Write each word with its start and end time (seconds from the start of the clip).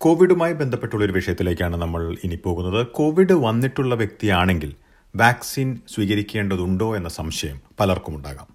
കോവിഡുമായി 0.00 0.52
ബന്ധപ്പെട്ടുള്ള 0.52 1.04
ഒരു 1.04 1.12
വിഷയത്തിലേക്കാണ് 1.12 1.76
നമ്മൾ 1.76 2.16
ഇനി 2.24 2.38
പോകുന്നത്. 2.44 2.86
കോവിഡ് 2.86 3.32
വന്നിട്ടുള്ള 3.32 3.94
വ്യക്തിയാണെങ്കിൽ 3.94 4.74
വാക്സിൻ 5.16 5.78
സ്വീകരിക്കേണ്ടതുണ്ടോ 5.88 6.96
എന്ന 6.96 7.08
സംശയം 7.08 7.60
പലർക്കും 7.80 8.16
ഉണ്ടാകാം. 8.16 8.46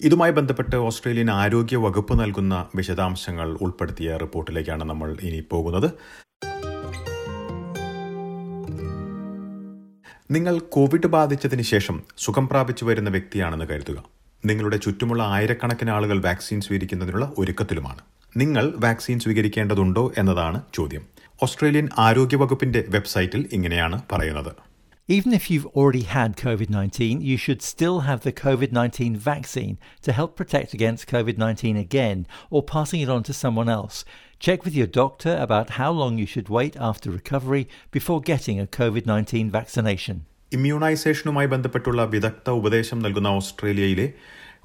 ഇതുമായി 0.00 0.32
ബന്ധപ്പെട്ട് 0.32 0.76
ഓസ്ട്രേലിയൻ 0.76 1.30
ആരോഗ്യ 1.30 1.76
വകുപ്പ് 1.76 2.20
നൽകുന്ന 2.20 2.66
വിശദാംശങ്ങൾ 2.76 3.58
ഉൾപ്പെടുത്തിയ 3.60 4.16
റിപ്പോർട്ടിലേക്കാണ് 4.16 4.84
നമ്മൾ 4.84 5.16
ഇനി 5.22 5.44
പോകുന്നത്. 5.50 5.90
നിങ്ങൾ 10.30 10.58
കോവിഡ് 10.58 11.06
ബാധിച്ചതിന് 11.06 11.62
ശേഷം 11.62 12.02
സുഖം 12.18 12.48
പ്രാപിച്ചു 12.48 12.84
വരുന്ന 12.84 13.10
വ്യക്തിയാണെന്ന് 13.10 13.64
കരുതുക. 13.64 14.04
നിങ്ങളുടെ 14.46 14.76
ചുറ്റുമുള്ള 14.76 15.22
ആയിരക്കണക്കിന് 15.22 15.90
ആളുകൾ 15.90 16.22
വാക്സിൻ 16.22 16.60
സ്വീകരിക്കുന്നതിനുള്ള 16.60 17.32
ഒരുക്കത്തിലുമാണ്. 17.38 18.00
നിങ്ങൾ 18.35 18.65
വാക്സിൻ 18.79 19.19
സ്വീകരിക്കേണ്ടതുണ്ടോ 19.19 20.03
എന്നതാണ് 20.17 20.59
ചോദ്യം 20.73 21.03
ഓസ്ട്രേലിയൻ 21.41 21.87
ആരോഗ്യ 21.97 22.37
വകുപ്പിന്റെ 22.37 22.83
വെബ്സൈറ്റിൽ 22.95 23.43
ഇങ്ങനെയാണ് 23.57 23.99
പറയുന്നത് 24.07 24.53
Even 25.09 25.31
if 25.31 25.49
you've 25.49 25.67
already 25.73 26.01
had 26.05 26.35
COVID 26.37 26.69
19, 26.69 27.21
you 27.21 27.37
should 27.37 27.61
still 27.63 28.01
have 28.01 28.21
the 28.21 28.33
COVID 28.33 28.71
19 28.73 29.15
vaccine 29.27 29.75
to 30.01 30.11
help 30.11 30.31
protect 30.35 30.73
against 30.73 31.07
COVID 31.07 31.37
19 31.37 31.77
again 31.77 32.17
or 32.51 32.61
passing 32.63 33.01
it 33.01 33.09
on 33.09 33.23
to 33.23 33.33
someone 33.33 33.69
else. 33.69 33.97
Check 34.41 34.65
with 34.65 34.75
your 34.75 34.89
doctor 34.93 35.33
about 35.37 35.69
how 35.71 35.91
long 35.91 36.17
you 36.17 36.25
should 36.25 36.49
wait 36.49 36.75
after 36.89 37.09
recovery 37.11 37.63
before 37.91 38.19
getting 38.21 38.59
a 38.59 38.67
COVID 38.79 39.05
19 39.07 39.49
vaccination. 39.51 40.17
ഇമ്മ്യൂണൈസേഷനുമായി 40.51 41.47
ബന്ധപ്പെട്ടുള്ള 41.47 42.01
വിദഗ്ധ 42.05 42.49
ഉപദേശം 42.59 42.99
നൽകുന്ന 42.99 43.29
ഓസ്ട്രേലിയയിലെ 43.39 44.05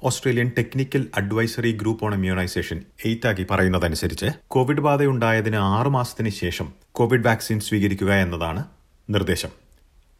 Australian 0.02 0.48
technical 0.58 1.02
advisory 1.14 1.72
group 1.72 2.04
on 2.06 2.12
immunisation 2.14 2.78
ATAGI 3.04 3.44
പറയുന്നതനുസരിച്ച് 3.44 4.28
Covid 4.46 4.80
ബാധയുണ്ടായതിന് 4.80 5.58
ആറു 5.70 5.88
മാസത്തിന് 5.88 6.28
ശേഷം 6.28 6.68
Covid 6.92 7.26
vaccine 7.26 7.60
സ്വീകരിക്കുക 7.60 8.12
എന്നതാണ് 8.24 8.62
നിർദ്ദേശം 9.08 9.54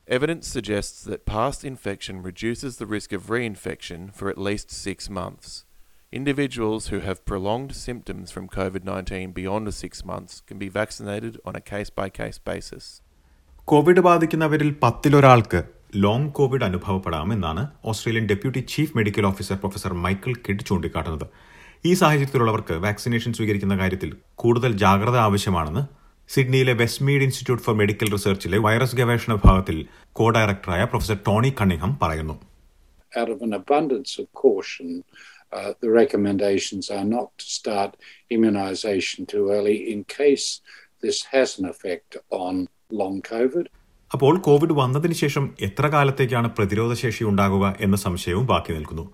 Evidence 0.08 0.46
suggests 0.48 0.98
that 1.04 1.22
past 1.26 1.60
infection 1.64 2.16
reduces 2.22 2.72
the 2.76 2.86
risk 2.86 3.10
of 3.12 3.22
reinfection 3.28 4.00
for 4.12 4.26
at 4.30 4.38
least 4.38 4.68
six 4.86 4.98
months. 5.10 5.48
Individuals 6.12 6.84
who 6.88 7.00
have 7.00 7.18
prolonged 7.24 7.72
symptoms 7.76 8.30
from 8.30 8.44
COVID 8.48 8.84
19 8.84 9.32
beyond 9.32 9.74
six 9.74 10.04
months 10.04 10.40
can 10.40 10.58
be 10.58 10.70
vaccinated 10.70 11.34
on 11.44 11.54
a 11.54 11.64
case 11.72 11.90
by 12.00 12.08
case 12.20 12.38
basis. 12.50 12.86
Covid 13.68 14.00
ബാധിക്കുന്നവരിൽ 14.00 14.70
പത്തിലൊരാൾക്ക് 14.82 15.60
long 15.92 16.32
Covid 16.32 16.64
അനുഭവപ്പെടാമെന്നാണ് 16.64 17.62
Australian 17.84 18.24
deputy 18.28 18.60
chief 18.72 18.96
medical 18.96 19.26
officer 19.26 19.56
professor 19.56 19.92
Michael 20.04 20.32
Kidd 20.46 20.66
ചൂണ്ടിക്കാട്ടുന്നത് 20.66 21.26
ഈ 21.84 21.92
സാഹചര്യത്തിലുള്ളവർക്ക് 21.94 22.74
vaccination 22.78 23.32
സ്വീകരിക്കുന്ന 23.32 23.74
കാര്യത്തിൽ 23.76 24.10
കൂടുതൽ 24.34 24.72
ജാഗ്രത 24.76 25.16
ആവശ്യമാണെന്ന് 25.18 25.82
സിഡ്നിയിലെ 26.30 26.72
വെസ്റ്റ്മീഡ് 26.72 27.22
ഇൻസ്റ്റിറ്റ്യൂട്ട് 27.22 27.64
ഫോർ 27.64 27.74
മെഡിക്കൽ 27.74 28.08
റിസർച്ചിലെ 28.12 28.58
വൈറസ് 28.58 28.96
ഗവേഷണ 28.96 29.32
വിഭാഗത്തിൽ 29.32 29.78
കോ 30.12 30.26
ഡയറക്ടറായ 30.30 30.84
പ്രൊഫസർ 30.84 31.18
ടോണി 31.26 31.52
കണ്ണിംഗം 31.60 31.94
പറയുന്നു 32.04 32.36
uh, 35.52 35.72
the 35.80 35.90
recommendations 35.90 36.90
are 36.90 37.04
not 37.06 37.28
to 37.38 37.46
start 37.50 37.96
immunization 38.30 39.26
too 39.26 39.50
early 39.50 39.92
in 39.92 40.04
case 40.04 40.48
this 41.02 41.18
has 41.24 41.58
an 41.58 41.66
effect 41.66 42.16
on 42.30 42.54
long 42.92 43.22
COVID. 43.22 43.66
അപ്പോൾ 44.14 44.38
കോവിഡ് 44.38 44.72
വന്നതിന് 44.72 45.12
ശേഷം 45.12 45.44
എത്ര 45.60 45.86
കാലത്തേക്കാണ് 45.86 46.48
പ്രതിരോധശേഷി 46.56 47.24
ഉണ്ടാകുക 47.24 47.76
എന്ന 47.80 47.96
സംശയവും 47.96 48.46
ബാക്കി 48.46 48.72
നിൽക്കുന്നു. 48.72 49.04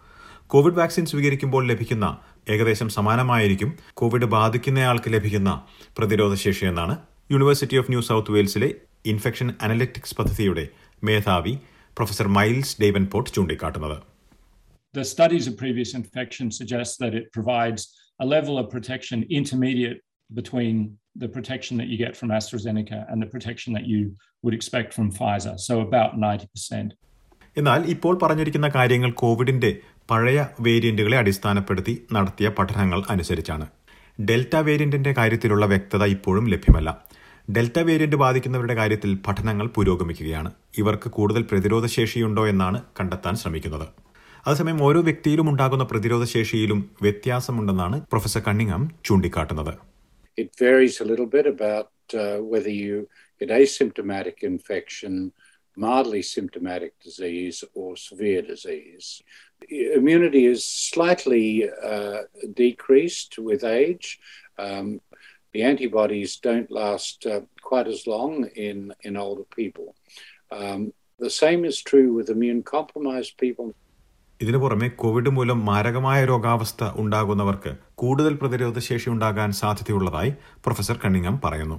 കോവിഡ് 0.47 0.78
വാക്സിൻ 0.78 1.06
സ്വീകരിക്കുമ്പോൾ 1.06 1.62
ലഭിക്കുന്ന 1.67 2.06
ഏകദേശം 2.48 2.89
സമാനമായിരിക്കും 2.89 3.70
കോവിഡ് 4.00 4.28
ബാധിക്കുന്നയാൾക്ക് 4.37 5.11
ലഭിക്കുന്ന 5.15 5.50
പ്രതിരോധശേഷി 5.98 6.65
എന്നാണ് 6.67 6.95
യൂണിവേഴ്സിറ്റി 7.31 7.77
ഓഫ് 7.77 7.91
ന്യൂ 7.91 8.00
സൗത്ത് 8.00 8.33
വെയിൽസിലെ 8.34 8.69
ഇൻഫെക്ഷൻ 9.12 9.48
അനലിറ്റിക്സ് 9.62 10.16
പദ്ധതിയുടെ 10.19 10.65
മേധാവി 11.04 11.54
പ്രൊഫസർ 11.99 12.28
മൈൽസ് 12.38 12.77
ഡേവൻപോർട്ട് 12.83 13.31
ചൂണ്ടിക്കാട്ടുന്നത്. 13.37 13.97
The 14.94 15.04
studies 15.15 15.44
of 15.50 15.54
previous 15.62 15.91
infection 16.00 16.47
suggest 16.59 16.93
that 17.03 17.15
it 17.21 17.25
provides 17.37 17.83
a 18.21 18.27
level 18.34 18.54
of 18.60 18.66
protection 18.75 19.19
intermediate 19.38 20.00
between 20.31 20.77
the 21.22 21.28
protection 21.28 21.75
that 21.78 21.88
you 21.91 21.98
get 22.04 22.12
from 22.19 22.28
AstraZeneca 22.30 22.98
and 23.10 23.22
the 23.22 23.28
protection 23.28 23.70
that 23.75 23.84
you 23.92 24.02
would 24.44 24.54
expect 24.54 24.88
from 24.97 25.06
Pfizer, 25.10 25.54
so 25.66 25.75
about 25.80 26.10
90%. 26.26 26.92
എന്നാൽ 27.56 27.80
ഇപ്പോൾ 27.86 28.19
പറഞ്ഞിരിക്കുന്ന 28.22 28.69
കാര്യങ്ങൾ 28.75 29.10
കോവിഡിന്റെ 29.10 29.76
പഴയ 30.10 30.47
വേരിയന്റുകളെ 30.60 31.19
അടിസ്ഥാനപ്പെടുത്തി 31.19 32.03
നടത്തിയ 32.12 32.48
പഠനങ്ങൾ 32.48 33.03
അനുസരിച്ചാണ്. 33.10 33.66
ഡെൽറ്റ 34.20 34.56
വേരിയന്റിന്റെ 34.56 35.12
കാര്യത്തിലുള്ള 35.12 35.66
വ്യക്തത 35.66 36.04
ഇപ്പോഴും 36.04 36.48
ലഭ്യമല്ല. 36.48 37.04
ഡെൽറ്റ 37.50 37.78
വേരിയന്റ് 37.78 38.16
ബാധിക്കുന്നവരുടെ 38.16 38.74
കാര്യത്തിൽ 38.74 39.19
പഠനങ്ങൾ 39.26 39.66
പുരോഗമിക്കുകയാണ്. 39.66 40.53
ഇവർക്ക് 40.78 41.08
കൂടുതൽ 41.08 41.42
പ്രതിരോധശേഷിയുണ്ടോ 41.42 42.48
എന്നാണ് 42.48 42.82
കണ്ടെത്താൻ 43.00 43.36
ശ്രമിക്കുന്നത്. 43.36 43.88
അതേസമയം 44.47 44.82
ഓരോ 44.82 45.00
വ്യക്തിയിലും 45.00 45.50
ഉണ്ടാകുന്ന 45.50 45.84
പ്രതിരോധശേഷിയിലും 45.84 46.91
വ്യത്യാസമുണ്ടെന്നാണ് 47.03 48.00
പ്രൊഫസർ 48.00 48.42
കണ്ണിങ്ങം 48.48 48.91
ചൂണ്ടിക്കാട്ടുന്നത്. 49.04 49.74
It 50.37 50.56
varies 50.59 51.00
a 51.00 51.05
little 51.05 51.27
bit 51.27 51.47
about 51.47 51.91
uh, 52.12 52.39
whether 52.39 52.71
you 52.71 53.09
get 53.39 53.50
asymptomatic 53.50 54.43
infection, 54.43 55.33
mildly 55.77 56.22
symptomatic 56.22 56.99
disease, 57.00 57.65
or 57.75 57.97
severe 57.97 58.43
disease. 58.43 59.22
Immunity 59.69 60.47
is 60.47 60.65
slightly 60.65 61.69
uh, 61.69 62.22
decreased 62.55 63.39
with 63.39 63.65
age. 63.65 64.19
Um, 64.59 65.00
the 65.53 65.62
antibodies 65.62 66.37
don't 66.37 66.71
last 66.71 67.27
uh, 67.27 67.43
quite 67.62 67.87
as 67.87 68.06
long 68.06 68.47
in, 68.56 68.93
in 69.03 69.16
older 69.16 69.45
people. 69.45 69.95
Um, 70.51 70.93
the 71.19 71.31
same 71.31 71.65
is 71.65 71.81
true 71.81 72.12
with 72.12 72.28
immune 72.28 72.62
compromised 72.62 73.39
people. 73.39 73.75
ഇതിനു 74.44 74.59
പുറമെ 74.59 74.88
Covid 74.88 75.31
മൂലം 75.31 75.66
മാരകമായ 75.66 76.25
രോഗാവസ്ഥ 76.25 76.84
ഉണ്ടാകുന്നവർക്ക് 76.94 77.71
കൂടുതൽ 77.94 78.38
പ്രതിരോധശേഷി 78.43 79.09
ഉണ്ടാകാൻ 79.10 79.53
സാധ്യതയുള്ളതായി 79.53 80.31
professor 80.65 80.97
കണ്ണിങ്ങം 81.05 81.41
പറയുന്നു. 81.44 81.77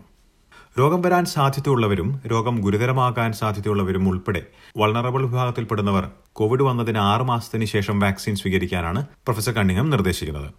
രോഗം 0.80 1.02
വരാൻ 1.02 1.26
സാധ്യതയുള്ളവരും 1.26 2.22
രോഗം 2.32 2.56
ഗുരുതരമാകാൻ 2.62 3.34
സാധ്യതയുള്ളവരും 3.34 4.10
ഉൾപ്പെടെ 4.10 4.42
വൾണറബിൾ 4.78 5.22
വിഭാഗത്തിൽപ്പെടുന്നവർ 5.22 6.06
കോവിഡ് 6.34 6.64
വന്നതിന് 6.64 6.98
ആറ് 6.98 7.22
മാസത്തിന് 7.22 7.66
ശേഷം 7.66 8.00
വാക്സിൻ 8.00 8.36
സ്വീകരിക്കാനാണ് 8.36 9.06
പ്രൊഫസർ 9.26 9.52
കണ്ണിങ്ങം 9.52 9.90
നിർദ്ദേശിക്കുന്നത്. 9.90 10.50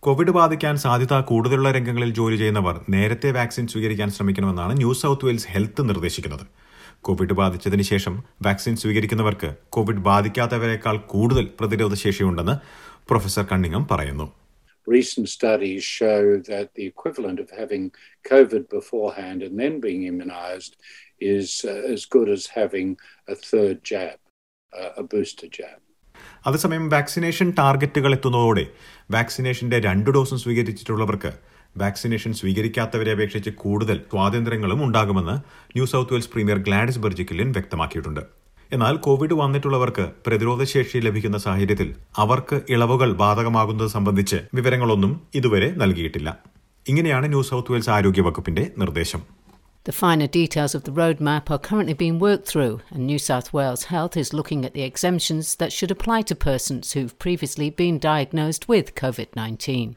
കോവിഡ് 0.00 0.30
ബാധിക്കാൻ 0.30 0.76
സാധ്യത 0.76 1.20
കൂടുതലുള്ള 1.20 1.72
രംഗങ്ങളിൽ 1.72 2.10
ജോലി 2.14 2.36
ചെയ്യുന്നവർ 2.36 2.76
നേരത്തെ 2.90 3.30
വാക്സിൻ 3.30 3.66
സ്വീകരിക്കാൻ 3.66 4.10
ശ്രമിക്കണമെന്നാണ് 4.10 4.76
ന്യൂ 4.76 4.92
സൗത്ത് 4.92 5.26
വെയിൽസ് 5.26 5.48
ഹെൽത്ത് 5.50 5.88
നിർദ്ദേശിക്കുന്നത്. 5.88 6.44
കോവിഡ് 7.07 7.33
ബാധിച്ചതിന് 7.33 7.81
ശേഷം 7.81 8.13
വാക്സിൻ 8.41 8.75
സ്വീകരിക്കുന്നവർക്ക് 8.75 9.49
കോവിഡ് 9.69 10.05
ബാധിക്കാത്തവരെക്കാൾ 10.09 10.97
കൂടുതൽ 11.05 11.47
പ്രതിരോധശേഷിയുണ്ടെന്ന് 11.59 12.55
പ്രൊഫസർ 13.09 13.45
കണ്ണിങ്ങം 13.45 13.85
പറയുന്നു 13.87 14.27
Recent 14.87 15.29
studies 15.29 15.83
show 15.99 16.21
that 16.47 16.73
the 16.75 16.85
equivalent 16.85 17.39
of 17.39 17.49
having 17.51 17.83
COVID 18.25 18.69
beforehand 18.69 19.41
and 19.41 19.57
then 19.59 19.79
being 19.79 20.03
immunized 20.03 20.73
is 21.21 21.65
uh, 21.65 21.93
as 21.93 22.05
good 22.05 22.29
as 22.29 22.47
having 22.47 22.89
a 23.27 23.35
third 23.35 23.83
jab, 23.83 24.17
uh, 24.73 24.91
a 24.97 25.03
booster 25.03 25.47
jab. 25.49 25.79
അതേസമയം 26.46 26.88
vaccination 26.88 27.50
ടാർഗറ്റുകൾ 27.50 28.12
എത്തുന്നതോടെ 28.14 28.66
വാക്സിനേഷന്റെ 29.10 29.78
രണ്ട് 29.78 30.10
ഡോസും 30.10 30.38
സ്വീകരിച്ചിട്ടുള്ളവർക്ക് 30.38 31.32
vaccination 31.78 32.32
സ്വീകരിക്കാത്തവരെ 32.32 33.12
അപേക്ഷിച്ച് 33.12 33.50
കൂടുതൽ 33.50 33.96
സ്വാതന്ത്ര്യങ്ങളും 33.96 34.84
ഉണ്ടാകുമെന്ന് 34.84 35.36
New 35.76 35.86
South 35.86 36.12
Wales 36.12 36.30
premier 36.30 36.58
Gladys 36.58 36.98
Berejiklian 36.98 37.52
വ്യക്തമാക്കിയിട്ടുണ്ട്. 37.52 38.20
എന്നാൽ 38.72 38.96
കോവിഡ് 38.96 39.34
വന്നിട്ടുള്ളവർക്ക് 39.34 40.10
പ്രതിരോധശേഷി 40.26 40.98
ലഭിക്കുന്ന 40.98 41.38
സാഹചര്യത്തിൽ 41.38 41.94
അവർക്ക് 42.16 42.60
ഇളവുകൾ 42.70 43.12
ബാധകമാകുന്നത് 43.12 43.88
സംബന്ധിച്ച് 43.88 44.36
വിവരങ്ങളൊന്നും 44.54 45.20
ഇതുവരെ 45.34 45.70
നൽകിയിട്ടില്ല. 45.70 46.38
ഇങ്ങനെയാണ് 46.88 47.28
ന്യൂ 47.28 47.42
സൗത്ത് 47.42 47.72
വെയിൽസ് 47.72 47.90
ആരോഗ്യ 47.90 48.22
വകുപ്പിന്റെ 48.22 48.70
നിർദ്ദേശം. 48.78 49.37
The 49.87 49.91
finer 49.91 50.27
details 50.27 50.73
of 50.75 50.83
the 50.85 50.91
roadmap 50.91 51.51
are 51.51 51.59
currently 51.59 51.93
being 51.93 52.17
worked 52.17 52.47
through, 52.47 52.75
and 52.89 53.05
New 53.05 53.19
South 53.19 53.51
Wales 53.51 53.83
Health 53.85 54.15
is 54.15 54.33
looking 54.33 54.63
at 54.63 54.73
the 54.73 54.83
exemptions 54.83 55.55
that 55.55 55.73
should 55.73 55.91
apply 55.91 56.21
to 56.23 56.35
persons 56.35 56.93
who've 56.93 57.17
previously 57.19 57.69
been 57.69 57.99
diagnosed 57.99 58.63
with 58.69 58.95
COVID 58.95 59.29
19. 59.35 59.95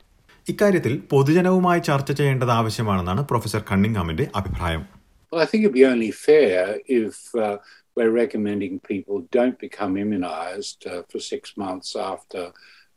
ഇക്കാര്യത്തിൽ 0.48 0.92
പൊതുജനവുമായി 1.12 1.80
ചർച്ച 1.88 2.10
ചെയ്യേണ്ടത് 2.18 2.52
ആവശ്യമാണെന്നാണ് 2.58 3.24
professor 3.30 3.62
കണ്ണിംഗാമിന്റെ 3.70 4.26
അഭിപ്രായം 4.40 4.84
Well, 5.32 5.42
I 5.44 5.46
think 5.50 5.62
it'd 5.64 5.78
be 5.82 5.86
only 5.94 6.10
fair 6.26 6.60
if 7.04 7.16
uh, 7.46 7.56
we're 7.96 8.12
recommending 8.24 8.74
people 8.92 9.16
don't 9.38 9.58
become 9.58 9.96
immunized 10.02 10.86
uh, 10.86 11.02
for 11.10 11.20
six 11.32 11.42
months 11.56 11.96
after 12.12 12.42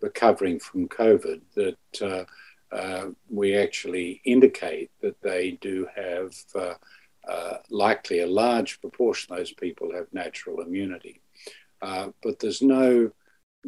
recovering 0.02 0.58
from 0.68 0.88
COVID, 1.00 1.40
that 1.60 1.94
uh, 2.02 2.24
uh, 2.75 3.05
we 3.31 3.49
actually 3.57 4.21
indicate 4.25 4.91
that 5.03 5.17
they 5.23 5.45
do 5.63 5.77
have 5.97 6.31
uh, 6.55 6.75
uh, 7.25 7.55
likely 7.85 8.19
a 8.21 8.31
large 8.43 8.81
proportion 8.81 9.27
of 9.33 9.39
those 9.39 9.55
people 9.55 9.87
have 9.95 10.07
natural 10.13 10.61
immunity. 10.61 11.15
Uh, 11.83 12.07
but 12.23 12.35
there's 12.41 12.63
no 12.79 12.87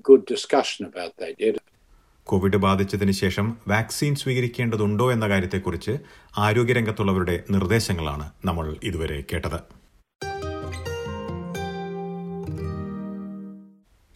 good 0.05 0.25
discussion 0.27 0.83
about 0.87 1.15
that 1.19 1.35
yet. 1.39 1.57
COVID 2.27 2.57
ബാധിച്ചതിന് 2.57 3.13
ശേഷം 3.13 3.47
vaccine 3.69 4.15
സ്വീകരിക്കേണ്ടതുണ്ടോ 4.15 5.13
എന്ന 5.13 5.29
കാര്യത്തെക്കുറിച്ച് 5.29 5.95
ആരോഗ്യരംഗത്തുള്ളവരുടെ 6.37 7.45
നിർദ്ദേശങ്ങളാണ് 7.51 8.33
നമ്മൾ 8.45 8.77
ഇതുവരെ 8.83 9.25
കേട്ടത് 9.33 9.59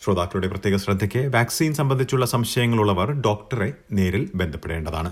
ശ്രോതാക്കളുടെ 0.03 0.49
പ്രത്യേക 0.49 0.77
ശ്രദ്ധയ്ക്ക് 0.77 1.23
വാക്സിൻ 1.29 1.73
സംബന്ധിച്ചുള്ള 1.75 2.27
സംശയങ്ങളുള്ളവർ 2.27 3.09
ഡോക്ടറെ 3.21 3.69
നേരിൽ 3.93 4.25
ബന്ധപ്പെടേണ്ടതാണ് 4.35 5.11